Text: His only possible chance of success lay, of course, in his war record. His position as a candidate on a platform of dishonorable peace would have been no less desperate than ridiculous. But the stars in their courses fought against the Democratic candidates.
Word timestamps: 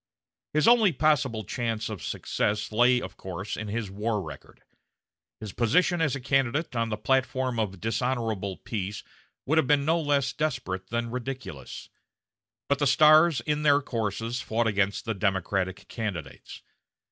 His 0.55 0.67
only 0.67 0.91
possible 0.91 1.43
chance 1.43 1.87
of 1.87 2.01
success 2.03 2.71
lay, 2.71 2.99
of 2.99 3.17
course, 3.17 3.55
in 3.55 3.67
his 3.67 3.91
war 3.91 4.19
record. 4.19 4.63
His 5.39 5.53
position 5.53 6.01
as 6.01 6.15
a 6.15 6.19
candidate 6.19 6.75
on 6.75 6.91
a 6.91 6.97
platform 6.97 7.59
of 7.59 7.79
dishonorable 7.79 8.57
peace 8.57 9.03
would 9.45 9.59
have 9.59 9.67
been 9.67 9.85
no 9.85 10.01
less 10.01 10.33
desperate 10.33 10.87
than 10.89 11.11
ridiculous. 11.11 11.87
But 12.67 12.79
the 12.79 12.87
stars 12.87 13.41
in 13.41 13.61
their 13.61 13.79
courses 13.79 14.41
fought 14.41 14.65
against 14.65 15.05
the 15.05 15.13
Democratic 15.13 15.87
candidates. 15.87 16.63